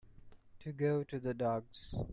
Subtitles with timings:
[0.61, 1.93] To go to the dogs.